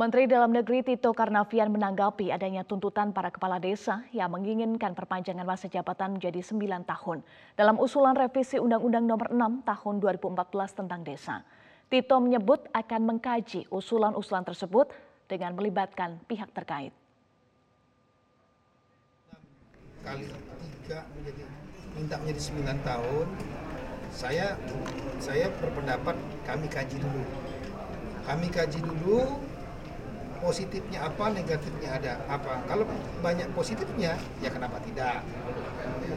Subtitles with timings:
[0.00, 5.68] Menteri Dalam Negeri Tito Karnavian menanggapi adanya tuntutan para kepala desa yang menginginkan perpanjangan masa
[5.68, 7.20] jabatan menjadi 9 tahun
[7.52, 11.44] dalam usulan revisi Undang-Undang Nomor 6 Tahun 2014 tentang desa.
[11.92, 14.88] Tito menyebut akan mengkaji usulan-usulan tersebut
[15.28, 16.96] dengan melibatkan pihak terkait.
[20.00, 20.32] Kali
[20.80, 21.44] tiga menjadi
[21.92, 22.40] minta menjadi
[22.72, 23.26] 9 tahun,
[24.08, 24.56] saya
[25.20, 26.16] saya berpendapat
[26.48, 27.20] kami kaji dulu.
[28.24, 29.50] Kami kaji dulu
[30.40, 32.64] positifnya apa, negatifnya ada apa.
[32.66, 32.84] Kalau
[33.20, 35.20] banyak positifnya, ya kenapa tidak?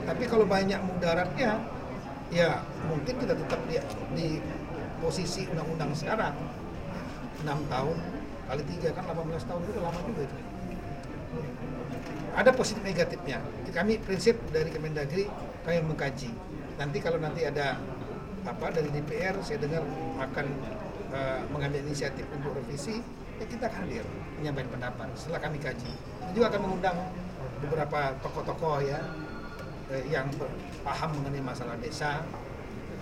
[0.07, 1.59] Tapi kalau banyak mudaratnya,
[2.31, 3.77] ya mungkin kita tetap di,
[4.15, 4.27] di
[5.03, 6.33] posisi undang-undang sekarang.
[7.43, 7.97] 6 tahun
[8.47, 10.37] kali 3 kan 18 tahun itu lama juga itu.
[12.33, 13.37] Ada positif negatifnya.
[13.69, 15.27] Kami prinsip dari Kemendagri
[15.67, 16.31] kami mengkaji.
[16.79, 17.77] Nanti kalau nanti ada
[18.43, 19.83] apa dari DPR saya dengar
[20.19, 20.47] akan
[21.15, 22.99] uh, mengambil inisiatif untuk revisi
[23.43, 24.05] ya kita akan hadir
[24.39, 25.91] menyampaikan pendapat setelah kami kaji.
[25.91, 26.97] Kita juga akan mengundang
[27.59, 28.99] beberapa tokoh-tokoh ya
[29.91, 30.31] eh, yang
[30.87, 32.23] paham mengenai masalah desa,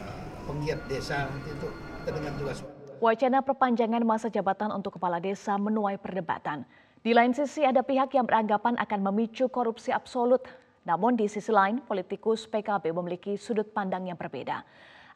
[0.02, 1.68] eh, penggiat desa itu
[2.02, 2.54] kita dengar juga.
[3.02, 6.66] Wacana perpanjangan masa jabatan untuk kepala desa menuai perdebatan.
[7.02, 10.46] Di lain sisi ada pihak yang beranggapan akan memicu korupsi absolut.
[10.86, 14.66] Namun di sisi lain, politikus PKB memiliki sudut pandang yang berbeda.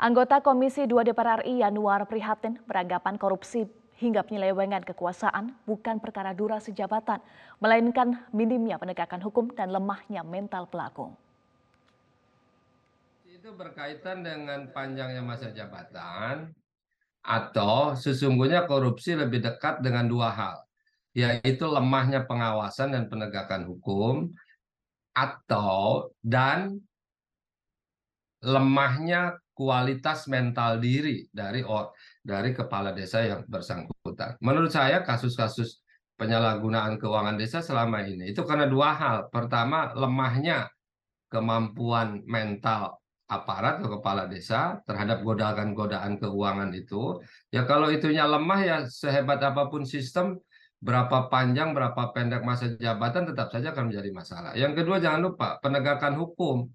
[0.01, 6.75] Anggota Komisi 2 DPR RI Yanuar Prihatin beranggapan korupsi hingga penyelewengan kekuasaan bukan perkara durasi
[6.75, 7.23] jabatan,
[7.63, 11.15] melainkan minimnya penegakan hukum dan lemahnya mental pelaku.
[13.23, 16.51] Itu berkaitan dengan panjangnya masa jabatan
[17.23, 20.55] atau sesungguhnya korupsi lebih dekat dengan dua hal,
[21.15, 24.35] yaitu lemahnya pengawasan dan penegakan hukum
[25.15, 26.83] atau dan
[28.43, 31.63] lemahnya kualitas mental diri dari
[32.25, 34.41] dari kepala desa yang bersangkutan.
[34.41, 35.85] Menurut saya kasus-kasus
[36.17, 39.17] penyalahgunaan keuangan desa selama ini itu karena dua hal.
[39.29, 40.65] Pertama, lemahnya
[41.29, 42.97] kemampuan mental
[43.29, 47.21] aparat atau kepala desa terhadap godaan-godaan keuangan itu.
[47.53, 50.41] Ya kalau itunya lemah ya sehebat apa pun sistem
[50.81, 54.51] berapa panjang berapa pendek masa jabatan tetap saja akan menjadi masalah.
[54.53, 56.69] Yang kedua jangan lupa penegakan hukum,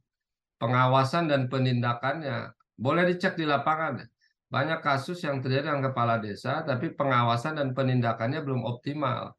[0.58, 4.02] pengawasan dan penindakannya boleh dicek di lapangan.
[4.50, 9.30] Banyak kasus yang terjadi dengan kepala desa, tapi pengawasan dan penindakannya belum optimal.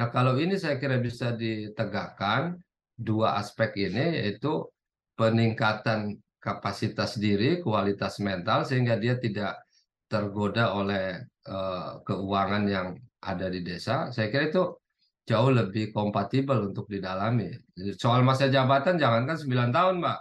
[0.00, 2.56] Nah, kalau ini saya kira bisa ditegakkan
[2.96, 4.64] dua aspek ini, yaitu
[5.12, 9.60] peningkatan kapasitas diri, kualitas mental, sehingga dia tidak
[10.08, 14.08] tergoda oleh uh, keuangan yang ada di desa.
[14.08, 14.72] Saya kira itu
[15.28, 17.52] jauh lebih kompatibel untuk didalami.
[18.00, 20.18] Soal masa jabatan, jangankan 9 tahun, Mbak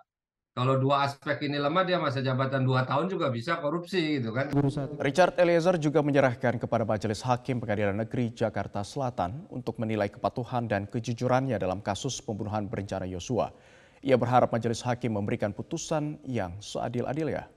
[0.59, 4.51] kalau dua aspek ini lemah dia masa jabatan dua tahun juga bisa korupsi gitu kan.
[4.99, 10.83] Richard Eliezer juga menyerahkan kepada Majelis Hakim Pengadilan Negeri Jakarta Selatan untuk menilai kepatuhan dan
[10.83, 13.55] kejujurannya dalam kasus pembunuhan berencana Yosua.
[14.03, 17.47] Ia berharap Majelis Hakim memberikan putusan yang seadil-adilnya.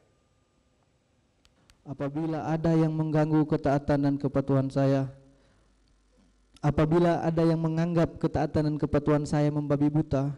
[1.82, 5.10] Apabila ada yang mengganggu ketaatan dan kepatuhan saya,
[6.62, 10.30] apabila ada yang menganggap ketaatan dan kepatuhan saya membabi buta,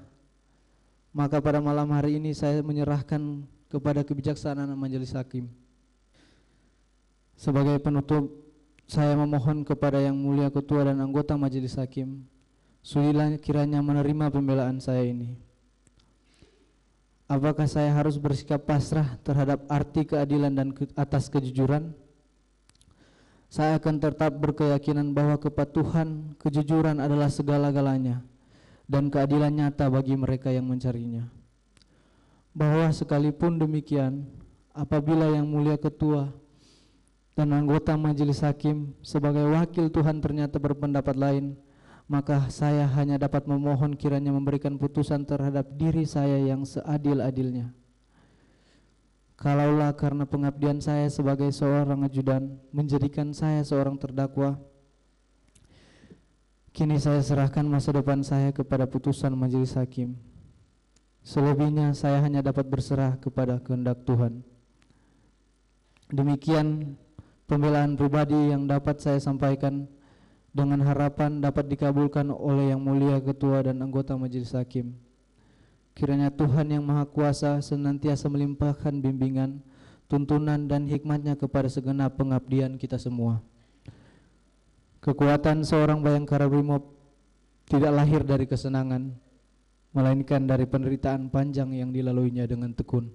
[1.15, 5.47] maka pada malam hari ini saya menyerahkan kepada kebijaksanaan majelis hakim.
[7.39, 8.35] Sebagai penutup,
[8.91, 12.27] saya memohon kepada yang mulia ketua dan anggota majelis hakim,
[12.83, 15.39] sudilah kiranya menerima pembelaan saya ini.
[17.31, 21.95] Apakah saya harus bersikap pasrah terhadap arti keadilan dan ke atas kejujuran?
[23.49, 28.34] Saya akan tetap berkeyakinan bahwa kepatuhan, kejujuran adalah segala-galanya
[28.85, 31.25] dan keadilan nyata bagi mereka yang mencarinya.
[32.55, 34.29] Bahwa sekalipun demikian,
[34.71, 36.31] apabila yang mulia ketua
[37.35, 41.59] dan anggota majelis hakim sebagai wakil Tuhan ternyata berpendapat lain,
[42.05, 47.73] maka saya hanya dapat memohon kiranya memberikan putusan terhadap diri saya yang seadil-adilnya.
[49.35, 54.63] Kalaulah karena pengabdian saya sebagai seorang ajudan menjadikan saya seorang terdakwa,
[56.75, 60.19] Kini saya serahkan masa depan saya kepada putusan majelis hakim.
[61.23, 64.43] Selebihnya saya hanya dapat berserah kepada kehendak Tuhan.
[66.11, 66.99] Demikian
[67.47, 69.87] pembelaan pribadi yang dapat saya sampaikan
[70.51, 74.99] dengan harapan dapat dikabulkan oleh yang mulia ketua dan anggota majelis hakim.
[75.95, 79.63] Kiranya Tuhan yang Maha Kuasa senantiasa melimpahkan bimbingan,
[80.11, 83.54] tuntunan dan hikmatnya kepada segenap pengabdian kita semua.
[85.05, 86.81] Kekuatan seorang Bayangkara Brimob
[87.69, 89.13] tidak lahir dari kesenangan,
[89.93, 93.13] melainkan dari penderitaan panjang yang dilaluinya dengan tekun.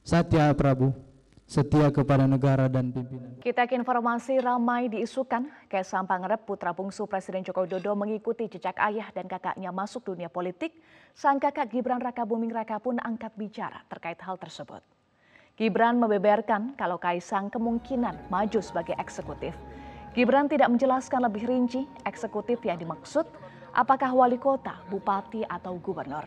[0.00, 0.96] Satya Prabu,
[1.44, 3.36] setia kepada negara dan pimpinan.
[3.44, 9.12] Kita ke informasi ramai diisukan, Kaisang Pangarep putra bungsu Presiden Joko Widodo mengikuti jejak ayah
[9.12, 10.72] dan kakaknya masuk dunia politik.
[11.12, 14.80] Sang kakak Gibran Raka Buming Raka pun angkat bicara terkait hal tersebut.
[15.60, 19.52] Gibran membeberkan kalau Kaisang kemungkinan maju sebagai eksekutif.
[20.16, 23.28] Gibran tidak menjelaskan lebih rinci eksekutif yang dimaksud,
[23.76, 26.24] apakah wali kota, bupati, atau gubernur.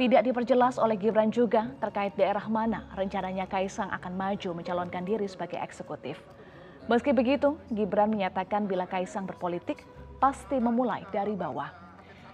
[0.00, 5.60] Tidak diperjelas oleh Gibran juga terkait daerah mana rencananya Kaisang akan maju mencalonkan diri sebagai
[5.60, 6.16] eksekutif.
[6.88, 9.84] Meski begitu, Gibran menyatakan bila Kaisang berpolitik
[10.16, 11.68] pasti memulai dari bawah.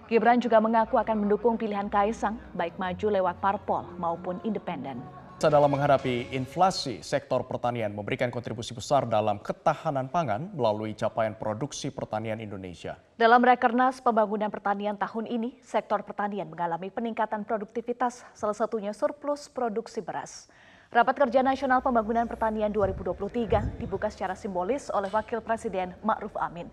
[0.07, 5.03] Gibran juga mengaku akan mendukung pilihan Kaisang baik maju lewat parpol maupun independen.
[5.37, 12.41] Dalam menghadapi inflasi, sektor pertanian memberikan kontribusi besar dalam ketahanan pangan melalui capaian produksi pertanian
[12.41, 12.97] Indonesia.
[13.21, 20.01] Dalam Rekernas Pembangunan Pertanian tahun ini, sektor pertanian mengalami peningkatan produktivitas, salah satunya surplus produksi
[20.01, 20.49] beras.
[20.89, 26.65] Rapat Kerja Nasional Pembangunan Pertanian 2023 dibuka secara simbolis oleh Wakil Presiden Ma'ruf Amin.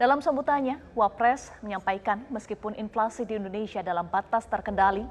[0.00, 5.04] Dalam sambutannya, Wapres menyampaikan meskipun inflasi di Indonesia dalam batas terkendali,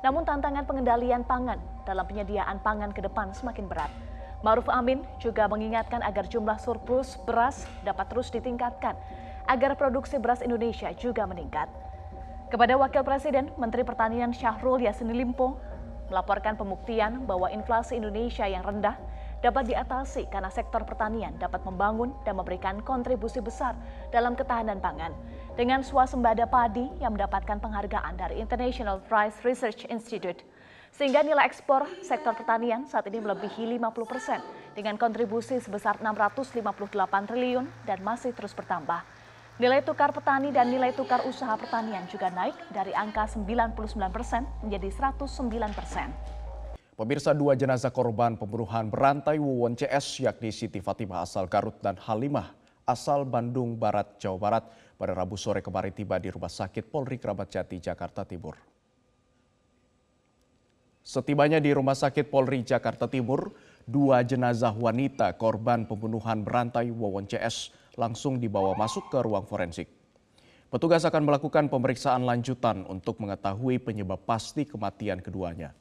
[0.00, 3.92] namun tantangan pengendalian pangan dalam penyediaan pangan ke depan semakin berat.
[4.40, 8.96] Maruf Amin juga mengingatkan agar jumlah surplus beras dapat terus ditingkatkan
[9.44, 11.68] agar produksi beras Indonesia juga meningkat.
[12.48, 15.60] Kepada Wakil Presiden, Menteri Pertanian Syahrul Yassin Limpo
[16.10, 18.98] melaporkan pembuktian bahwa inflasi Indonesia yang rendah
[19.40, 23.76] dapat diatasi karena sektor pertanian dapat membangun dan memberikan kontribusi besar
[24.12, 25.12] dalam ketahanan pangan.
[25.56, 30.40] Dengan swasembada padi yang mendapatkan penghargaan dari International Price Research Institute.
[30.90, 34.40] Sehingga nilai ekspor sektor pertanian saat ini melebihi 50 persen
[34.74, 39.00] dengan kontribusi sebesar 658 triliun dan masih terus bertambah.
[39.60, 43.76] Nilai tukar petani dan nilai tukar usaha pertanian juga naik dari angka 99
[44.08, 46.39] persen menjadi 109 persen.
[47.00, 52.52] Pemirsa dua jenazah korban pembunuhan berantai Wawon CS yakni Siti Fatimah asal Garut dan Halimah
[52.84, 54.68] asal Bandung Barat, Jawa Barat
[55.00, 58.52] pada Rabu sore kemarin tiba di Rumah Sakit Polri Kerabat Jati, Jakarta Timur.
[61.00, 63.48] Setibanya di Rumah Sakit Polri Jakarta Timur,
[63.88, 69.88] dua jenazah wanita korban pembunuhan berantai Wawon CS langsung dibawa masuk ke ruang forensik.
[70.68, 75.72] Petugas akan melakukan pemeriksaan lanjutan untuk mengetahui penyebab pasti kematian keduanya.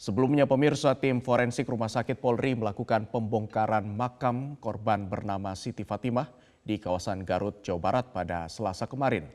[0.00, 6.24] Sebelumnya pemirsa tim forensik Rumah Sakit Polri melakukan pembongkaran makam korban bernama Siti Fatimah
[6.64, 9.28] di kawasan Garut, Jawa Barat pada Selasa kemarin.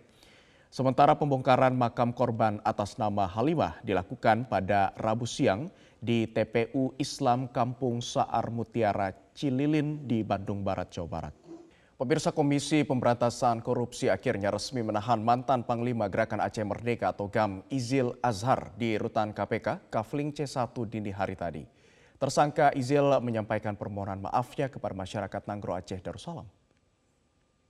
[0.74, 5.70] Sementara pembongkaran makam korban atas nama Halimah dilakukan pada Rabu siang
[6.02, 11.45] di TPU Islam Kampung Saar Mutiara Cililin di Bandung Barat, Jawa Barat.
[11.96, 18.12] Pemirsa Komisi Pemberantasan Korupsi akhirnya resmi menahan mantan Panglima Gerakan Aceh Merdeka atau GAM Izil
[18.20, 21.64] Azhar di rutan KPK Kafling C1 dini hari tadi.
[22.20, 26.44] Tersangka Izil menyampaikan permohonan maafnya kepada masyarakat Nanggro Aceh Darussalam.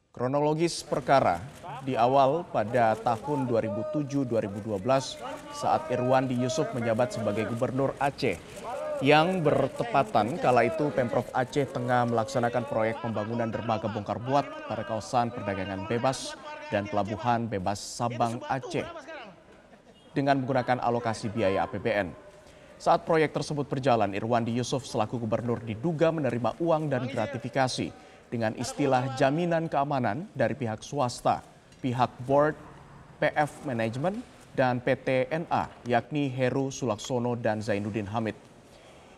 [0.10, 1.38] Kronologis perkara
[1.86, 5.22] di awal pada tahun 2007-2012
[5.54, 8.42] saat Irwandi Yusuf menjabat sebagai Gubernur Aceh
[9.04, 15.36] yang bertepatan kala itu Pemprov Aceh tengah melaksanakan proyek pembangunan dermaga bongkar muat pada kawasan
[15.36, 16.40] perdagangan bebas
[16.72, 18.88] dan pelabuhan bebas Sabang Aceh
[20.16, 22.16] dengan menggunakan alokasi biaya APBN.
[22.80, 27.92] Saat proyek tersebut berjalan, Irwandi Yusuf selaku gubernur diduga menerima uang dan gratifikasi
[28.32, 31.44] dengan istilah jaminan keamanan dari pihak swasta,
[31.84, 32.56] pihak board,
[33.20, 34.20] PF Management,
[34.56, 38.55] dan PT NA, yakni Heru Sulaksono dan Zainuddin Hamid.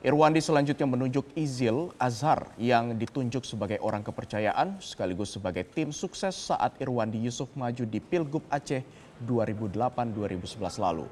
[0.07, 6.79] Irwandi selanjutnya menunjuk Izil Azhar yang ditunjuk sebagai orang kepercayaan sekaligus sebagai tim sukses saat
[6.79, 8.87] Irwandi Yusuf maju di Pilgub Aceh
[9.27, 11.11] 2008-2011 lalu.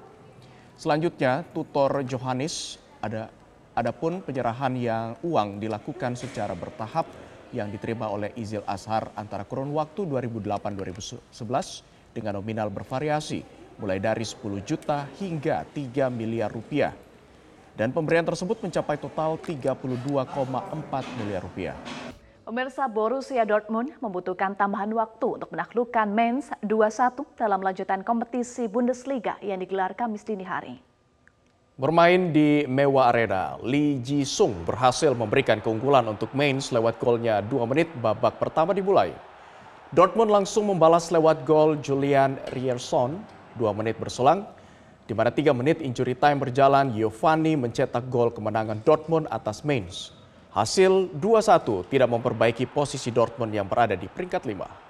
[0.80, 3.28] Selanjutnya, tutor Johannes ada
[3.76, 7.04] adapun penyerahan yang uang dilakukan secara bertahap
[7.52, 13.44] yang diterima oleh Izil Azhar antara kurun waktu 2008-2011 dengan nominal bervariasi
[13.76, 16.96] mulai dari 10 juta hingga 3 miliar rupiah
[17.76, 21.76] dan pemberian tersebut mencapai total 32,4 miliar rupiah.
[22.46, 29.58] Pemirsa Borussia Dortmund membutuhkan tambahan waktu untuk menaklukkan Mainz 2-1 dalam lanjutan kompetisi Bundesliga yang
[29.60, 30.78] digelar Kamis dini hari.
[31.76, 37.52] Bermain di Mewa Arena, Lee Ji Sung berhasil memberikan keunggulan untuk Mainz lewat golnya 2
[37.68, 39.12] menit babak pertama dimulai.
[39.92, 43.20] Dortmund langsung membalas lewat gol Julian Rierson
[43.58, 44.48] 2 menit berselang
[45.06, 50.10] di mana tiga menit injury time berjalan, Giovanni mencetak gol kemenangan Dortmund atas Mainz.
[50.50, 54.85] Hasil 2-1 tidak memperbaiki posisi Dortmund yang berada di peringkat 5.